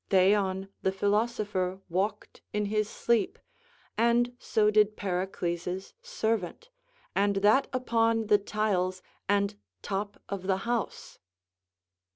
Theon 0.09 0.69
the 0.81 0.91
philosopher 0.91 1.79
walked 1.87 2.41
in 2.53 2.65
his 2.73 2.89
sleep, 2.89 3.37
and 3.99 4.35
so 4.39 4.71
did 4.71 4.97
Pericles 4.97 5.93
servant, 6.01 6.71
and 7.13 7.35
that 7.35 7.67
upon 7.71 8.25
the 8.25 8.39
tiles 8.39 9.03
and 9.29 9.55
top 9.83 10.19
of 10.27 10.47
the 10.47 10.57
house. 10.65 11.19